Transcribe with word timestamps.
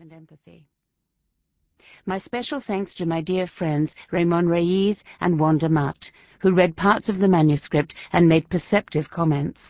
and 0.00 0.12
empathy. 0.14 0.66
My 2.06 2.16
special 2.16 2.62
thanks 2.66 2.94
to 2.94 3.04
my 3.04 3.20
dear 3.20 3.46
friends 3.46 3.92
Raymond 4.10 4.48
Reyes 4.48 4.96
and 5.20 5.38
Wanda 5.38 5.68
Mutt, 5.68 6.10
who 6.40 6.54
read 6.54 6.74
parts 6.74 7.10
of 7.10 7.18
the 7.18 7.28
manuscript 7.28 7.94
and 8.12 8.26
made 8.26 8.48
perceptive 8.48 9.10
comments. 9.10 9.60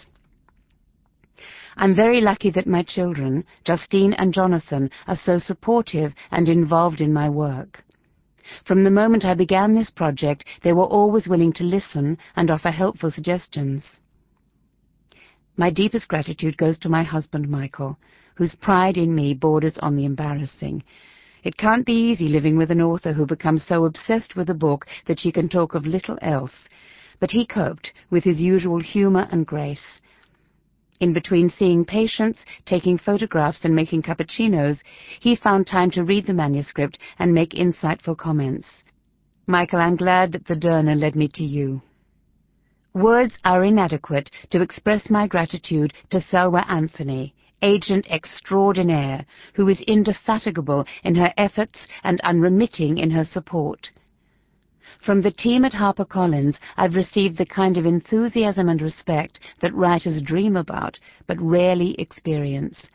I'm 1.76 1.96
very 1.96 2.20
lucky 2.20 2.50
that 2.50 2.68
my 2.68 2.84
children, 2.84 3.44
Justine 3.64 4.12
and 4.12 4.32
Jonathan, 4.32 4.90
are 5.08 5.16
so 5.16 5.36
supportive 5.38 6.12
and 6.30 6.48
involved 6.48 7.00
in 7.00 7.12
my 7.12 7.28
work. 7.28 7.82
From 8.64 8.84
the 8.84 8.90
moment 8.90 9.24
I 9.24 9.34
began 9.34 9.74
this 9.74 9.90
project, 9.90 10.44
they 10.62 10.72
were 10.72 10.84
always 10.84 11.26
willing 11.26 11.52
to 11.54 11.64
listen 11.64 12.18
and 12.36 12.52
offer 12.52 12.70
helpful 12.70 13.10
suggestions. 13.10 13.82
My 15.56 15.70
deepest 15.70 16.06
gratitude 16.06 16.56
goes 16.56 16.78
to 16.78 16.88
my 16.88 17.02
husband, 17.02 17.48
Michael, 17.48 17.98
whose 18.40 18.54
pride 18.54 18.96
in 18.96 19.14
me 19.14 19.34
borders 19.34 19.76
on 19.82 19.94
the 19.94 20.06
embarrassing. 20.06 20.82
It 21.44 21.58
can't 21.58 21.84
be 21.84 21.92
easy 21.92 22.26
living 22.26 22.56
with 22.56 22.70
an 22.70 22.80
author 22.80 23.12
who 23.12 23.26
becomes 23.26 23.66
so 23.66 23.84
obsessed 23.84 24.34
with 24.34 24.48
a 24.48 24.54
book 24.54 24.86
that 25.06 25.20
she 25.20 25.30
can 25.30 25.46
talk 25.46 25.74
of 25.74 25.84
little 25.84 26.16
else, 26.22 26.54
but 27.18 27.30
he 27.30 27.44
coped 27.44 27.92
with 28.08 28.24
his 28.24 28.40
usual 28.40 28.80
humour 28.80 29.28
and 29.30 29.46
grace. 29.46 30.00
In 31.00 31.12
between 31.12 31.50
seeing 31.50 31.84
patients, 31.84 32.38
taking 32.64 32.96
photographs 32.96 33.62
and 33.64 33.76
making 33.76 34.04
cappuccinos, 34.04 34.78
he 35.20 35.36
found 35.36 35.66
time 35.66 35.90
to 35.90 36.04
read 36.04 36.26
the 36.26 36.32
manuscript 36.32 36.98
and 37.18 37.34
make 37.34 37.50
insightful 37.50 38.16
comments. 38.16 38.68
Michael, 39.46 39.80
I'm 39.80 39.96
glad 39.96 40.32
that 40.32 40.46
the 40.46 40.56
Derna 40.56 40.98
led 40.98 41.14
me 41.14 41.28
to 41.34 41.44
you. 41.44 41.82
Words 42.94 43.36
are 43.44 43.64
inadequate 43.64 44.30
to 44.48 44.62
express 44.62 45.10
my 45.10 45.26
gratitude 45.26 45.92
to 46.08 46.22
Selwa 46.22 46.64
Anthony, 46.70 47.34
agent 47.62 48.06
extraordinaire, 48.10 49.24
who 49.54 49.68
is 49.68 49.80
indefatigable 49.82 50.86
in 51.04 51.14
her 51.14 51.32
efforts 51.36 51.78
and 52.04 52.20
unremitting 52.22 52.98
in 52.98 53.10
her 53.10 53.24
support. 53.24 53.90
From 55.04 55.22
the 55.22 55.30
team 55.30 55.64
at 55.64 55.72
HarperCollins, 55.72 56.56
I've 56.76 56.94
received 56.94 57.38
the 57.38 57.46
kind 57.46 57.76
of 57.76 57.86
enthusiasm 57.86 58.68
and 58.68 58.82
respect 58.82 59.40
that 59.60 59.74
writers 59.74 60.20
dream 60.20 60.56
about, 60.56 60.98
but 61.26 61.40
rarely 61.40 61.94
experience. 61.98 62.86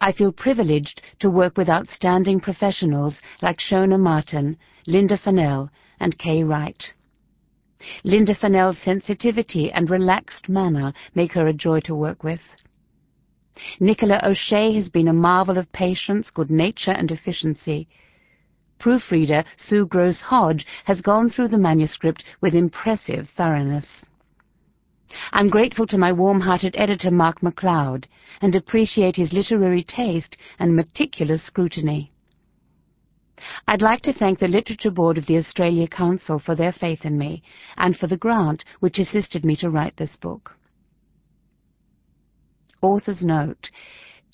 I 0.00 0.12
feel 0.12 0.32
privileged 0.32 1.02
to 1.18 1.30
work 1.30 1.56
with 1.56 1.68
outstanding 1.68 2.40
professionals 2.40 3.16
like 3.42 3.58
Shona 3.58 3.98
Martin, 3.98 4.56
Linda 4.86 5.18
Funnell, 5.18 5.68
and 5.98 6.16
Kay 6.18 6.42
Wright. 6.42 6.92
Linda 8.04 8.34
Funnell's 8.34 8.78
sensitivity 8.78 9.70
and 9.72 9.90
relaxed 9.90 10.48
manner 10.48 10.92
make 11.14 11.32
her 11.32 11.48
a 11.48 11.52
joy 11.52 11.80
to 11.80 11.94
work 11.94 12.22
with. 12.22 12.40
Nicola 13.78 14.20
O'Shea 14.24 14.72
has 14.74 14.88
been 14.88 15.08
a 15.08 15.12
marvel 15.12 15.58
of 15.58 15.70
patience, 15.72 16.30
good 16.30 16.50
nature, 16.50 16.92
and 16.92 17.10
efficiency. 17.10 17.88
Proofreader 18.78 19.44
Sue 19.56 19.86
Gross 19.86 20.20
Hodge 20.22 20.66
has 20.84 21.00
gone 21.02 21.28
through 21.28 21.48
the 21.48 21.58
manuscript 21.58 22.24
with 22.40 22.54
impressive 22.54 23.28
thoroughness. 23.36 23.86
I'm 25.32 25.48
grateful 25.48 25.86
to 25.88 25.98
my 25.98 26.12
warm-hearted 26.12 26.76
editor 26.78 27.10
Mark 27.10 27.42
MacLeod 27.42 28.06
and 28.40 28.54
appreciate 28.54 29.16
his 29.16 29.32
literary 29.32 29.82
taste 29.82 30.36
and 30.58 30.74
meticulous 30.74 31.42
scrutiny. 31.42 32.12
I'd 33.66 33.82
like 33.82 34.02
to 34.02 34.12
thank 34.12 34.38
the 34.38 34.48
Literature 34.48 34.90
Board 34.90 35.18
of 35.18 35.26
the 35.26 35.36
Australia 35.36 35.88
Council 35.88 36.38
for 36.38 36.54
their 36.54 36.72
faith 36.72 37.04
in 37.04 37.18
me 37.18 37.42
and 37.76 37.96
for 37.96 38.06
the 38.06 38.16
grant 38.16 38.64
which 38.80 38.98
assisted 38.98 39.44
me 39.44 39.56
to 39.56 39.70
write 39.70 39.96
this 39.96 40.16
book. 40.16 40.56
Author's 42.82 43.22
note 43.22 43.70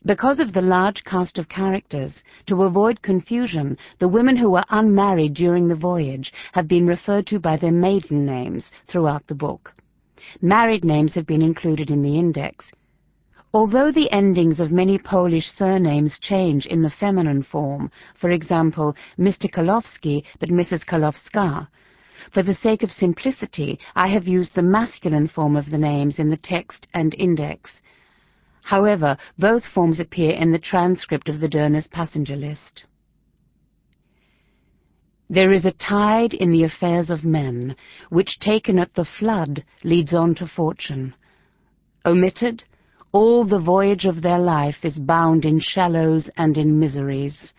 because 0.06 0.38
of 0.38 0.52
the 0.52 0.60
large 0.60 1.02
cast 1.02 1.36
of 1.36 1.48
characters, 1.48 2.22
to 2.46 2.62
avoid 2.62 3.02
confusion, 3.02 3.76
the 3.98 4.06
women 4.06 4.36
who 4.36 4.50
were 4.50 4.64
unmarried 4.70 5.34
during 5.34 5.66
the 5.66 5.74
voyage 5.74 6.32
have 6.52 6.68
been 6.68 6.86
referred 6.86 7.26
to 7.26 7.40
by 7.40 7.56
their 7.56 7.72
maiden 7.72 8.24
names 8.24 8.70
throughout 8.86 9.26
the 9.26 9.34
book. 9.34 9.74
Married 10.40 10.84
names 10.84 11.12
have 11.14 11.26
been 11.26 11.42
included 11.42 11.90
in 11.90 12.02
the 12.02 12.16
index. 12.16 12.70
Although 13.52 13.90
the 13.90 14.10
endings 14.12 14.60
of 14.60 14.70
many 14.70 14.96
Polish 14.96 15.46
surnames 15.46 16.20
change 16.20 16.66
in 16.66 16.82
the 16.82 16.90
feminine 16.90 17.42
form, 17.42 17.90
for 18.20 18.30
example, 18.30 18.94
Mr. 19.18 19.50
Kolowski 19.50 20.22
but 20.38 20.50
Mrs. 20.50 20.84
Kolowska, 20.84 21.66
for 22.32 22.44
the 22.44 22.54
sake 22.54 22.84
of 22.84 22.92
simplicity, 22.92 23.78
I 23.96 24.06
have 24.08 24.28
used 24.28 24.54
the 24.54 24.62
masculine 24.62 25.26
form 25.26 25.56
of 25.56 25.70
the 25.70 25.78
names 25.78 26.20
in 26.20 26.30
the 26.30 26.36
text 26.36 26.86
and 26.94 27.12
index. 27.14 27.70
However, 28.66 29.16
both 29.38 29.64
forms 29.64 30.00
appear 30.00 30.32
in 30.32 30.50
the 30.50 30.58
transcript 30.58 31.28
of 31.28 31.38
the 31.38 31.46
Derna's 31.46 31.86
passenger 31.86 32.34
list. 32.34 32.84
There 35.30 35.52
is 35.52 35.64
a 35.64 35.70
tide 35.70 36.34
in 36.34 36.50
the 36.50 36.64
affairs 36.64 37.08
of 37.08 37.24
men, 37.24 37.76
which 38.08 38.40
taken 38.40 38.80
at 38.80 38.92
the 38.94 39.04
flood 39.04 39.62
leads 39.84 40.12
on 40.12 40.34
to 40.34 40.48
fortune. 40.48 41.14
Omitted, 42.04 42.64
all 43.12 43.44
the 43.44 43.60
voyage 43.60 44.04
of 44.04 44.20
their 44.20 44.40
life 44.40 44.84
is 44.84 44.98
bound 44.98 45.44
in 45.44 45.60
shallows 45.60 46.28
and 46.36 46.58
in 46.58 46.76
miseries. 46.76 47.52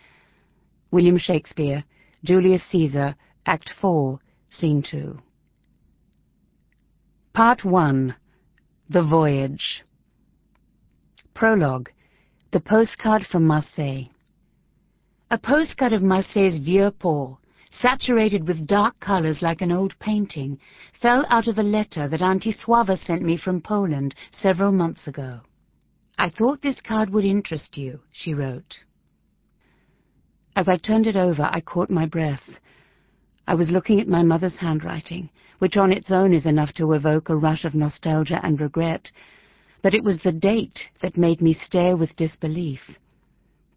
William 0.90 1.16
Shakespeare, 1.16 1.84
Julius 2.22 2.64
Caesar, 2.70 3.16
Act 3.46 3.70
4, 3.80 4.20
Scene 4.50 4.82
2. 4.82 5.18
Part 7.32 7.64
1 7.64 8.14
The 8.90 9.02
Voyage 9.02 9.84
Prologue 11.38 11.88
The 12.50 12.58
Postcard 12.58 13.24
from 13.30 13.46
Marseille 13.46 14.06
A 15.30 15.38
postcard 15.38 15.92
of 15.92 16.02
Marseille's 16.02 16.58
Vieux 16.58 16.90
Port, 16.90 17.38
saturated 17.70 18.48
with 18.48 18.66
dark 18.66 18.98
colors 18.98 19.40
like 19.40 19.60
an 19.60 19.70
old 19.70 19.96
painting, 20.00 20.58
fell 21.00 21.24
out 21.28 21.46
of 21.46 21.56
a 21.58 21.62
letter 21.62 22.08
that 22.08 22.22
Auntie 22.22 22.50
Suava 22.50 22.96
sent 22.96 23.22
me 23.22 23.36
from 23.36 23.60
Poland 23.60 24.16
several 24.32 24.72
months 24.72 25.06
ago. 25.06 25.38
I 26.18 26.28
thought 26.28 26.60
this 26.60 26.80
card 26.80 27.10
would 27.10 27.24
interest 27.24 27.76
you, 27.76 28.00
she 28.10 28.34
wrote. 28.34 28.74
As 30.56 30.68
I 30.68 30.76
turned 30.76 31.06
it 31.06 31.14
over, 31.14 31.44
I 31.44 31.60
caught 31.60 31.88
my 31.88 32.06
breath. 32.06 32.58
I 33.46 33.54
was 33.54 33.70
looking 33.70 34.00
at 34.00 34.08
my 34.08 34.24
mother's 34.24 34.58
handwriting, 34.58 35.30
which 35.60 35.76
on 35.76 35.92
its 35.92 36.10
own 36.10 36.34
is 36.34 36.46
enough 36.46 36.72
to 36.72 36.94
evoke 36.94 37.28
a 37.28 37.36
rush 37.36 37.64
of 37.64 37.76
nostalgia 37.76 38.40
and 38.42 38.60
regret, 38.60 39.12
but 39.82 39.94
it 39.94 40.04
was 40.04 40.18
the 40.18 40.32
date 40.32 40.80
that 41.02 41.16
made 41.16 41.40
me 41.40 41.54
stare 41.54 41.96
with 41.96 42.16
disbelief. 42.16 42.80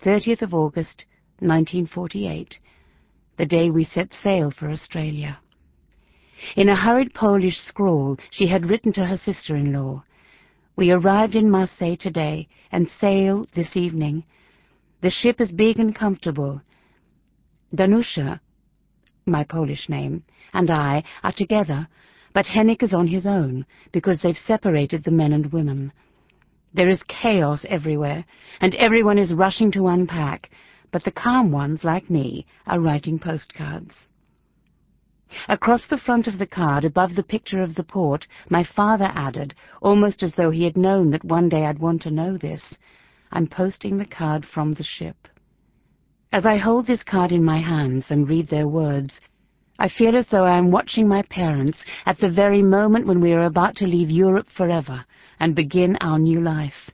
30th 0.03 0.41
of 0.41 0.53
August, 0.53 1.05
1948, 1.39 2.57
the 3.37 3.45
day 3.45 3.69
we 3.69 3.83
set 3.83 4.11
sail 4.13 4.51
for 4.51 4.69
Australia. 4.69 5.39
In 6.55 6.69
a 6.69 6.75
hurried 6.75 7.13
Polish 7.13 7.57
scrawl, 7.67 8.17
she 8.31 8.47
had 8.47 8.69
written 8.69 8.91
to 8.93 9.05
her 9.05 9.17
sister-in-law, 9.17 10.03
We 10.75 10.89
arrived 10.89 11.35
in 11.35 11.51
Marseille 11.51 11.97
today 11.97 12.47
and 12.71 12.89
sail 12.99 13.45
this 13.55 13.75
evening. 13.75 14.23
The 15.01 15.11
ship 15.11 15.39
is 15.39 15.51
big 15.51 15.79
and 15.79 15.93
comfortable. 15.93 16.61
Danusha, 17.75 18.39
my 19.25 19.43
Polish 19.43 19.87
name, 19.87 20.23
and 20.53 20.71
I 20.71 21.03
are 21.23 21.33
together 21.33 21.87
but 22.33 22.45
Hennik 22.45 22.83
is 22.83 22.93
on 22.93 23.07
his 23.07 23.25
own, 23.25 23.65
because 23.91 24.21
they've 24.21 24.37
separated 24.37 25.03
the 25.03 25.11
men 25.11 25.33
and 25.33 25.51
women. 25.51 25.91
There 26.73 26.89
is 26.89 27.03
chaos 27.03 27.65
everywhere, 27.67 28.23
and 28.61 28.73
everyone 28.75 29.17
is 29.17 29.33
rushing 29.33 29.71
to 29.73 29.87
unpack, 29.87 30.49
but 30.91 31.03
the 31.03 31.11
calm 31.11 31.51
ones, 31.51 31.83
like 31.83 32.09
me, 32.09 32.45
are 32.67 32.79
writing 32.79 33.19
postcards. 33.19 33.93
Across 35.47 35.87
the 35.87 35.97
front 35.97 36.27
of 36.27 36.37
the 36.37 36.47
card, 36.47 36.83
above 36.83 37.15
the 37.15 37.23
picture 37.23 37.61
of 37.61 37.75
the 37.75 37.83
port, 37.83 38.27
my 38.49 38.63
father 38.63 39.11
added, 39.15 39.55
almost 39.81 40.23
as 40.23 40.33
though 40.33 40.51
he 40.51 40.63
had 40.65 40.77
known 40.77 41.09
that 41.11 41.23
one 41.23 41.47
day 41.47 41.65
I'd 41.65 41.79
want 41.79 42.01
to 42.03 42.11
know 42.11 42.37
this, 42.37 42.61
I'm 43.31 43.47
posting 43.47 43.97
the 43.97 44.05
card 44.05 44.45
from 44.45 44.73
the 44.73 44.83
ship. 44.83 45.27
As 46.33 46.45
I 46.45 46.57
hold 46.57 46.85
this 46.85 47.03
card 47.03 47.31
in 47.31 47.43
my 47.43 47.59
hands 47.59 48.05
and 48.09 48.27
read 48.27 48.49
their 48.49 48.67
words, 48.67 49.19
I 49.81 49.89
feel 49.89 50.15
as 50.15 50.27
though 50.27 50.45
I 50.45 50.59
am 50.59 50.69
watching 50.69 51.07
my 51.07 51.23
parents 51.23 51.79
at 52.05 52.19
the 52.19 52.29
very 52.29 52.61
moment 52.61 53.07
when 53.07 53.19
we 53.19 53.33
are 53.33 53.45
about 53.45 53.75
to 53.77 53.87
leave 53.87 54.11
Europe 54.11 54.45
forever 54.55 55.03
and 55.39 55.55
begin 55.55 55.95
our 56.01 56.19
new 56.19 56.39
life. 56.39 56.91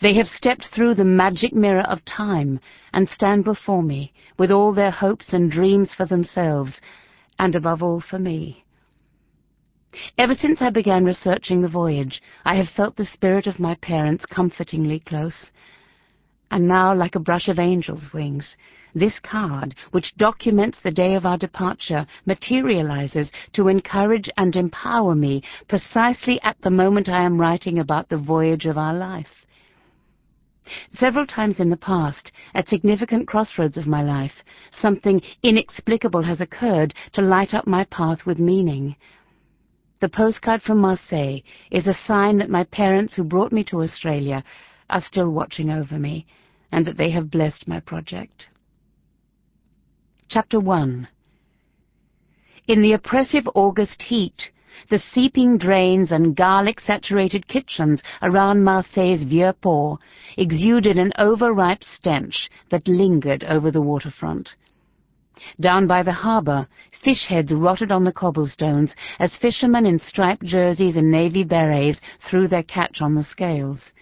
They 0.00 0.14
have 0.14 0.28
stepped 0.28 0.66
through 0.66 0.94
the 0.94 1.04
magic 1.04 1.52
mirror 1.52 1.82
of 1.82 2.04
time 2.04 2.60
and 2.92 3.08
stand 3.08 3.42
before 3.42 3.82
me 3.82 4.12
with 4.38 4.52
all 4.52 4.72
their 4.72 4.92
hopes 4.92 5.32
and 5.32 5.50
dreams 5.50 5.92
for 5.94 6.06
themselves, 6.06 6.80
and 7.40 7.56
above 7.56 7.82
all 7.82 8.00
for 8.00 8.20
me. 8.20 8.64
Ever 10.16 10.36
since 10.36 10.62
I 10.62 10.70
began 10.70 11.04
researching 11.04 11.60
the 11.60 11.66
voyage, 11.66 12.22
I 12.44 12.54
have 12.54 12.68
felt 12.68 12.94
the 12.94 13.04
spirit 13.04 13.48
of 13.48 13.58
my 13.58 13.74
parents 13.82 14.24
comfortingly 14.26 15.00
close. 15.00 15.50
And 16.50 16.68
now, 16.68 16.94
like 16.94 17.14
a 17.14 17.20
brush 17.20 17.48
of 17.48 17.58
angels' 17.58 18.12
wings, 18.12 18.56
this 18.94 19.18
card, 19.18 19.74
which 19.90 20.16
documents 20.16 20.78
the 20.82 20.90
day 20.90 21.14
of 21.14 21.26
our 21.26 21.36
departure, 21.36 22.06
materializes 22.24 23.30
to 23.52 23.68
encourage 23.68 24.30
and 24.36 24.56
empower 24.56 25.14
me 25.14 25.42
precisely 25.68 26.40
at 26.42 26.60
the 26.62 26.70
moment 26.70 27.08
I 27.08 27.22
am 27.22 27.40
writing 27.40 27.78
about 27.78 28.08
the 28.08 28.16
voyage 28.16 28.64
of 28.64 28.78
our 28.78 28.94
life. 28.94 29.46
Several 30.90 31.26
times 31.26 31.60
in 31.60 31.70
the 31.70 31.76
past, 31.76 32.32
at 32.54 32.68
significant 32.68 33.28
crossroads 33.28 33.76
of 33.76 33.86
my 33.86 34.02
life, 34.02 34.42
something 34.72 35.22
inexplicable 35.42 36.22
has 36.22 36.40
occurred 36.40 36.94
to 37.12 37.22
light 37.22 37.54
up 37.54 37.66
my 37.66 37.84
path 37.84 38.26
with 38.26 38.38
meaning. 38.38 38.96
The 40.00 40.08
postcard 40.08 40.62
from 40.62 40.78
Marseille 40.78 41.40
is 41.70 41.86
a 41.86 41.94
sign 41.94 42.38
that 42.38 42.50
my 42.50 42.64
parents 42.64 43.14
who 43.14 43.24
brought 43.24 43.52
me 43.52 43.62
to 43.64 43.82
Australia 43.82 44.42
are 44.90 45.00
still 45.00 45.30
watching 45.30 45.70
over 45.70 45.98
me 45.98 46.26
and 46.72 46.86
that 46.86 46.96
they 46.96 47.10
have 47.10 47.30
blessed 47.30 47.66
my 47.66 47.80
project. 47.80 48.46
Chapter 50.28 50.60
1 50.60 51.08
In 52.68 52.82
the 52.82 52.92
oppressive 52.92 53.48
August 53.54 54.02
heat, 54.02 54.50
the 54.90 54.98
seeping 54.98 55.56
drains 55.56 56.12
and 56.12 56.36
garlic-saturated 56.36 57.48
kitchens 57.48 58.02
around 58.22 58.62
Marseille's 58.62 59.22
Vieux 59.22 59.52
Port 59.54 60.00
exuded 60.36 60.98
an 60.98 61.12
overripe 61.18 61.82
stench 61.82 62.50
that 62.70 62.86
lingered 62.86 63.42
over 63.44 63.70
the 63.70 63.80
waterfront. 63.80 64.50
Down 65.60 65.86
by 65.86 66.02
the 66.02 66.12
harbour, 66.12 66.66
fish 67.02 67.26
heads 67.26 67.52
rotted 67.52 67.92
on 67.92 68.04
the 68.04 68.12
cobblestones 68.12 68.94
as 69.18 69.36
fishermen 69.36 69.86
in 69.86 69.98
striped 69.98 70.44
jerseys 70.44 70.96
and 70.96 71.10
navy 71.10 71.44
berets 71.44 72.00
threw 72.28 72.48
their 72.48 72.62
catch 72.62 73.00
on 73.00 73.14
the 73.14 73.22
scales. 73.22 73.92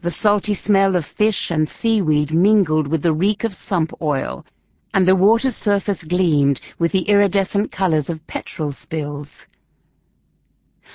The 0.00 0.12
salty 0.12 0.54
smell 0.54 0.94
of 0.94 1.04
fish 1.04 1.50
and 1.50 1.68
seaweed 1.68 2.32
mingled 2.32 2.86
with 2.86 3.02
the 3.02 3.12
reek 3.12 3.42
of 3.42 3.52
sump 3.52 3.92
oil, 4.00 4.46
and 4.94 5.08
the 5.08 5.16
water's 5.16 5.56
surface 5.56 6.04
gleamed 6.04 6.60
with 6.78 6.92
the 6.92 7.02
iridescent 7.08 7.72
colours 7.72 8.08
of 8.08 8.24
petrol 8.28 8.72
spills. 8.72 9.28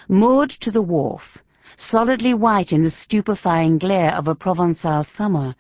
Moored 0.08 0.52
to 0.62 0.72
the 0.72 0.82
wharf, 0.82 1.40
solidly 1.76 2.34
white 2.34 2.72
in 2.72 2.84
the 2.84 2.92
stupefying 2.92 3.78
glare 3.78 4.16
of 4.16 4.30
a 4.30 4.36
Provençal 4.36 5.06
summer, 5.18 5.54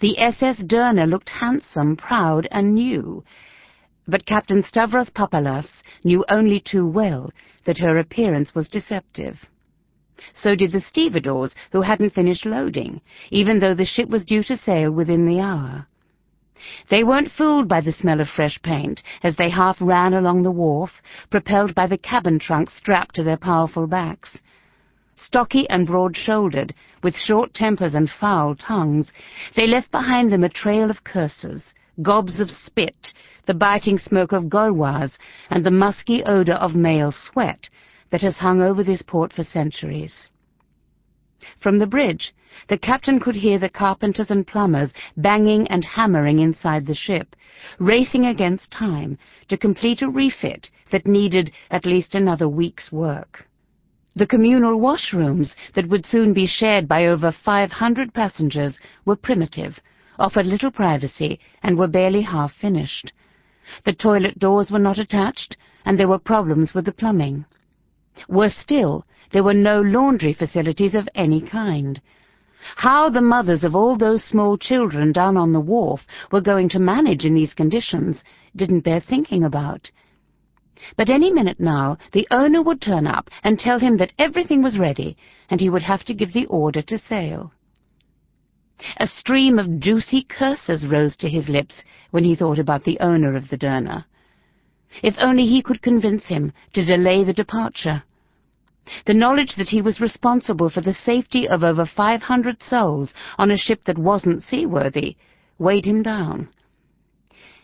the 0.00 0.18
SS 0.18 0.62
Derna 0.62 1.06
looked 1.06 1.28
handsome, 1.28 1.94
proud, 1.94 2.48
and 2.50 2.74
new. 2.74 3.22
But 4.06 4.24
Captain 4.24 4.62
Stavros 4.62 5.10
Papalas 5.10 5.68
knew 6.04 6.24
only 6.30 6.58
too 6.58 6.86
well 6.86 7.30
that 7.64 7.78
her 7.78 7.98
appearance 7.98 8.54
was 8.54 8.70
deceptive. 8.70 9.46
So 10.34 10.54
did 10.54 10.72
the 10.72 10.80
stevedores, 10.80 11.54
who 11.72 11.82
hadn't 11.82 12.10
finished 12.10 12.46
loading, 12.46 13.00
even 13.30 13.58
though 13.58 13.74
the 13.74 13.84
ship 13.84 14.08
was 14.08 14.24
due 14.24 14.42
to 14.44 14.56
sail 14.56 14.90
within 14.90 15.26
the 15.26 15.40
hour. 15.40 15.86
They 16.90 17.04
weren't 17.04 17.30
fooled 17.30 17.68
by 17.68 17.80
the 17.80 17.92
smell 17.92 18.20
of 18.20 18.28
fresh 18.28 18.60
paint 18.62 19.02
as 19.22 19.36
they 19.36 19.48
half 19.48 19.80
ran 19.80 20.12
along 20.12 20.42
the 20.42 20.50
wharf, 20.50 21.00
propelled 21.30 21.74
by 21.74 21.86
the 21.86 21.98
cabin 21.98 22.38
trunks 22.38 22.74
strapped 22.74 23.14
to 23.14 23.22
their 23.22 23.36
powerful 23.36 23.86
backs. 23.86 24.38
Stocky 25.14 25.68
and 25.70 25.86
broad-shouldered, 25.86 26.74
with 27.02 27.16
short 27.16 27.54
tempers 27.54 27.94
and 27.94 28.10
foul 28.10 28.54
tongues, 28.54 29.12
they 29.54 29.66
left 29.66 29.90
behind 29.90 30.32
them 30.32 30.44
a 30.44 30.48
trail 30.48 30.90
of 30.90 31.04
curses, 31.04 31.74
gobs 32.02 32.40
of 32.40 32.50
spit, 32.50 33.12
the 33.46 33.54
biting 33.54 33.98
smoke 33.98 34.32
of 34.32 34.48
Gauloise, 34.48 35.16
and 35.50 35.64
the 35.64 35.70
musky 35.70 36.24
odour 36.24 36.56
of 36.56 36.74
male 36.74 37.12
sweat 37.12 37.68
that 38.10 38.22
has 38.22 38.36
hung 38.36 38.60
over 38.60 38.82
this 38.82 39.02
port 39.02 39.32
for 39.32 39.44
centuries. 39.44 40.30
From 41.60 41.78
the 41.78 41.86
bridge, 41.86 42.34
the 42.68 42.78
captain 42.78 43.20
could 43.20 43.36
hear 43.36 43.58
the 43.58 43.68
carpenters 43.68 44.30
and 44.30 44.46
plumbers 44.46 44.92
banging 45.16 45.68
and 45.68 45.84
hammering 45.84 46.40
inside 46.40 46.86
the 46.86 46.94
ship, 46.94 47.36
racing 47.78 48.26
against 48.26 48.72
time 48.72 49.18
to 49.48 49.56
complete 49.56 50.02
a 50.02 50.08
refit 50.08 50.68
that 50.90 51.06
needed 51.06 51.52
at 51.70 51.86
least 51.86 52.14
another 52.14 52.48
week's 52.48 52.90
work. 52.90 53.46
The 54.16 54.26
communal 54.26 54.80
washrooms 54.80 55.54
that 55.74 55.88
would 55.88 56.04
soon 56.04 56.32
be 56.32 56.46
shared 56.46 56.88
by 56.88 57.06
over 57.06 57.30
500 57.30 58.12
passengers 58.12 58.78
were 59.04 59.14
primitive, 59.14 59.78
offered 60.18 60.46
little 60.46 60.72
privacy, 60.72 61.38
and 61.62 61.78
were 61.78 61.86
barely 61.86 62.22
half 62.22 62.52
finished. 62.54 63.12
The 63.84 63.92
toilet 63.92 64.38
doors 64.38 64.72
were 64.72 64.80
not 64.80 64.98
attached, 64.98 65.56
and 65.84 65.98
there 65.98 66.08
were 66.08 66.18
problems 66.18 66.74
with 66.74 66.86
the 66.86 66.92
plumbing. 66.92 67.44
Worse 68.28 68.56
still, 68.56 69.04
there 69.32 69.44
were 69.44 69.54
no 69.54 69.80
laundry 69.80 70.32
facilities 70.32 70.94
of 70.94 71.08
any 71.14 71.40
kind. 71.40 72.00
How 72.76 73.08
the 73.08 73.20
mothers 73.20 73.62
of 73.62 73.76
all 73.76 73.96
those 73.96 74.24
small 74.24 74.58
children 74.58 75.12
down 75.12 75.36
on 75.36 75.52
the 75.52 75.60
wharf 75.60 76.06
were 76.32 76.40
going 76.40 76.68
to 76.70 76.78
manage 76.78 77.24
in 77.24 77.34
these 77.34 77.54
conditions 77.54 78.24
didn't 78.56 78.80
bear 78.80 79.00
thinking 79.00 79.44
about. 79.44 79.90
But 80.96 81.10
any 81.10 81.30
minute 81.30 81.60
now, 81.60 81.98
the 82.12 82.26
owner 82.30 82.62
would 82.62 82.80
turn 82.80 83.06
up 83.06 83.30
and 83.42 83.58
tell 83.58 83.78
him 83.78 83.96
that 83.98 84.12
everything 84.18 84.62
was 84.62 84.78
ready, 84.78 85.16
and 85.50 85.60
he 85.60 85.70
would 85.70 85.82
have 85.82 86.04
to 86.04 86.14
give 86.14 86.32
the 86.32 86.46
order 86.46 86.82
to 86.82 86.98
sail. 86.98 87.52
A 88.98 89.06
stream 89.06 89.58
of 89.58 89.80
juicy 89.80 90.22
curses 90.22 90.86
rose 90.86 91.16
to 91.16 91.28
his 91.28 91.48
lips 91.48 91.82
when 92.10 92.24
he 92.24 92.36
thought 92.36 92.58
about 92.58 92.84
the 92.84 92.98
owner 93.00 93.34
of 93.34 93.48
the 93.48 93.56
Derna. 93.56 94.06
If 95.02 95.16
only 95.18 95.46
he 95.46 95.62
could 95.62 95.82
convince 95.82 96.26
him 96.26 96.52
to 96.74 96.84
delay 96.84 97.24
the 97.24 97.32
departure. 97.32 98.04
The 99.06 99.14
knowledge 99.14 99.54
that 99.56 99.68
he 99.68 99.82
was 99.82 100.00
responsible 100.00 100.70
for 100.70 100.80
the 100.80 100.92
safety 100.92 101.48
of 101.48 101.62
over 101.62 101.84
500 101.84 102.62
souls 102.62 103.12
on 103.38 103.50
a 103.50 103.56
ship 103.56 103.84
that 103.84 103.98
wasn't 103.98 104.42
seaworthy 104.42 105.16
weighed 105.58 105.84
him 105.84 106.02
down. 106.02 106.48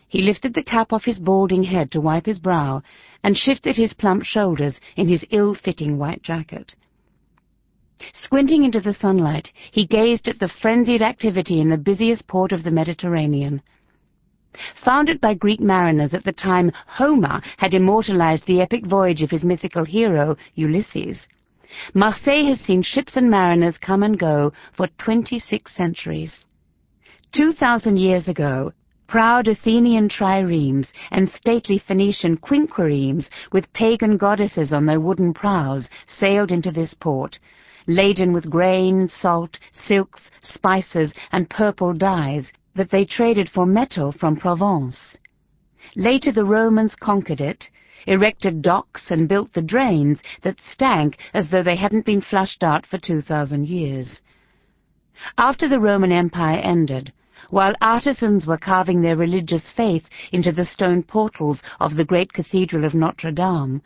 He 0.07 0.21
lifted 0.21 0.53
the 0.53 0.63
cap 0.63 0.93
off 0.93 1.05
his 1.05 1.19
balding 1.19 1.63
head 1.63 1.91
to 1.91 2.01
wipe 2.01 2.25
his 2.25 2.39
brow 2.39 2.81
and 3.23 3.35
shifted 3.35 3.75
his 3.75 3.93
plump 3.93 4.23
shoulders 4.23 4.79
in 4.95 5.07
his 5.07 5.25
ill-fitting 5.31 5.97
white 5.97 6.21
jacket. 6.21 6.75
Squinting 8.13 8.63
into 8.63 8.81
the 8.81 8.93
sunlight, 8.93 9.51
he 9.71 9.85
gazed 9.85 10.27
at 10.27 10.39
the 10.39 10.47
frenzied 10.47 11.01
activity 11.01 11.59
in 11.59 11.69
the 11.69 11.77
busiest 11.77 12.27
port 12.27 12.51
of 12.51 12.63
the 12.63 12.71
Mediterranean. 12.71 13.61
Founded 14.83 15.19
by 15.19 15.33
Greek 15.33 15.59
mariners 15.59 16.13
at 16.13 16.23
the 16.23 16.31
time 16.31 16.71
Homer 16.87 17.41
had 17.57 17.73
immortalized 17.73 18.45
the 18.45 18.61
epic 18.61 18.85
voyage 18.85 19.21
of 19.21 19.31
his 19.31 19.43
mythical 19.43 19.85
hero, 19.85 20.37
Ulysses, 20.55 21.27
Marseille 21.93 22.45
has 22.45 22.61
seen 22.61 22.81
ships 22.81 23.17
and 23.17 23.29
mariners 23.29 23.77
come 23.77 24.01
and 24.01 24.17
go 24.17 24.53
for 24.77 24.87
26 24.97 25.75
centuries. 25.75 26.45
Two 27.33 27.51
thousand 27.51 27.97
years 27.99 28.29
ago, 28.29 28.71
proud 29.07 29.49
Athenian 29.49 30.07
triremes 30.07 30.87
and 31.11 31.29
stately 31.29 31.77
Phoenician 31.77 32.37
quinquiremes 32.37 33.29
with 33.51 33.73
pagan 33.73 34.15
goddesses 34.15 34.71
on 34.71 34.85
their 34.85 35.01
wooden 35.01 35.33
prows 35.33 35.89
sailed 36.07 36.51
into 36.51 36.71
this 36.71 36.93
port, 36.93 37.37
laden 37.87 38.31
with 38.31 38.49
grain, 38.49 39.09
salt, 39.09 39.59
silks, 39.73 40.31
spices, 40.41 41.13
and 41.33 41.49
purple 41.49 41.93
dyes, 41.93 42.51
that 42.75 42.91
they 42.91 43.05
traded 43.05 43.49
for 43.49 43.65
metal 43.65 44.11
from 44.11 44.35
Provence. 44.35 45.17
Later 45.95 46.31
the 46.31 46.45
Romans 46.45 46.95
conquered 46.95 47.41
it, 47.41 47.69
erected 48.05 48.61
docks 48.61 49.09
and 49.09 49.27
built 49.27 49.53
the 49.53 49.61
drains 49.61 50.21
that 50.43 50.59
stank 50.71 51.17
as 51.33 51.49
though 51.49 51.63
they 51.63 51.75
hadn't 51.75 52.05
been 52.05 52.21
flushed 52.21 52.63
out 52.63 52.85
for 52.85 52.97
2,000 52.97 53.67
years. 53.67 54.19
After 55.37 55.69
the 55.69 55.79
Roman 55.79 56.11
Empire 56.11 56.59
ended, 56.59 57.13
while 57.49 57.75
artisans 57.81 58.45
were 58.45 58.57
carving 58.57 59.01
their 59.01 59.15
religious 59.15 59.71
faith 59.75 60.07
into 60.31 60.51
the 60.51 60.65
stone 60.65 61.03
portals 61.03 61.61
of 61.79 61.95
the 61.95 62.05
great 62.05 62.33
cathedral 62.33 62.85
of 62.85 62.93
Notre 62.93 63.31
Dame, 63.31 63.81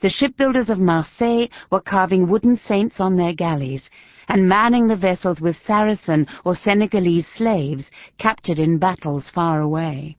the 0.00 0.10
shipbuilders 0.10 0.70
of 0.70 0.78
Marseille 0.78 1.46
were 1.70 1.80
carving 1.80 2.28
wooden 2.28 2.56
saints 2.56 3.00
on 3.00 3.16
their 3.16 3.34
galleys 3.34 3.88
and 4.28 4.48
manning 4.48 4.88
the 4.88 4.96
vessels 4.96 5.40
with 5.40 5.56
Saracen 5.66 6.26
or 6.44 6.54
Senegalese 6.54 7.26
slaves 7.34 7.90
captured 8.18 8.58
in 8.58 8.78
battles 8.78 9.30
far 9.34 9.60
away. 9.60 10.16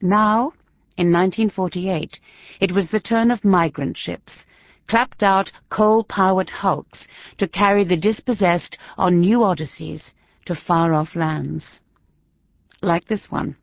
Now, 0.00 0.52
in 0.96 1.12
1948, 1.12 2.18
it 2.60 2.72
was 2.72 2.88
the 2.90 3.00
turn 3.00 3.30
of 3.30 3.44
migrant 3.44 3.96
ships, 3.96 4.32
clapped 4.88 5.22
out 5.22 5.50
coal-powered 5.70 6.50
hulks, 6.50 7.06
to 7.38 7.48
carry 7.48 7.84
the 7.84 7.96
dispossessed 7.96 8.76
on 8.98 9.20
new 9.20 9.42
odysseys 9.42 10.12
to 10.46 10.54
far-off 10.54 11.14
lands. 11.14 11.80
Like 12.82 13.06
this 13.06 13.30
one, 13.30 13.56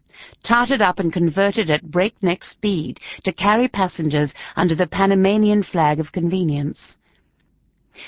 tarted 0.44 0.82
up 0.82 1.00
and 1.00 1.12
converted 1.12 1.70
at 1.70 1.92
breakneck 1.92 2.44
speed 2.44 3.00
to 3.26 3.34
carry 3.34 3.68
passengers 3.68 4.34
under 4.56 4.76
the 4.76 4.88
Panamanian 4.88 5.64
flag 5.64 6.00
of 6.00 6.12
convenience. 6.12 6.96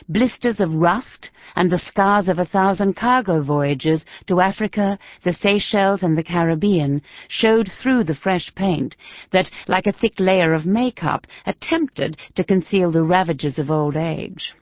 Blisters 0.10 0.60
of 0.60 0.74
rust 0.74 1.30
and 1.56 1.70
the 1.70 1.78
scars 1.80 2.28
of 2.28 2.40
a 2.40 2.46
thousand 2.46 2.96
cargo 2.96 3.42
voyages 3.42 4.06
to 4.28 4.42
Africa, 4.42 4.98
the 5.24 5.34
Seychelles, 5.34 6.04
and 6.04 6.18
the 6.18 6.24
Caribbean 6.24 7.02
showed 7.28 7.70
through 7.82 8.04
the 8.04 8.16
fresh 8.16 8.54
paint 8.56 8.96
that, 9.32 9.50
like 9.68 9.88
a 9.88 9.92
thick 9.92 10.20
layer 10.20 10.54
of 10.54 10.66
makeup, 10.66 11.28
attempted 11.46 12.18
to 12.36 12.44
conceal 12.44 12.92
the 12.92 13.04
ravages 13.04 13.60
of 13.60 13.72
old 13.72 13.96
age. 13.96 14.54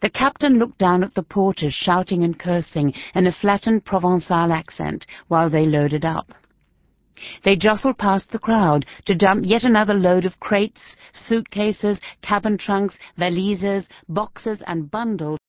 The 0.00 0.10
captain 0.10 0.58
looked 0.58 0.78
down 0.78 1.02
at 1.02 1.14
the 1.14 1.22
porters 1.22 1.74
shouting 1.74 2.24
and 2.24 2.38
cursing 2.38 2.92
in 3.14 3.26
a 3.26 3.32
flattened 3.32 3.84
Provençal 3.84 4.50
accent 4.50 5.06
while 5.28 5.50
they 5.50 5.66
loaded 5.66 6.04
up. 6.04 6.32
They 7.44 7.56
jostled 7.56 7.98
past 7.98 8.30
the 8.30 8.38
crowd 8.38 8.86
to 9.06 9.14
dump 9.14 9.44
yet 9.46 9.62
another 9.64 9.94
load 9.94 10.24
of 10.26 10.40
crates, 10.40 10.96
suitcases, 11.12 11.98
cabin 12.22 12.58
trunks, 12.58 12.96
valises, 13.18 13.88
boxes, 14.08 14.62
and 14.66 14.90
bundles 14.90 15.38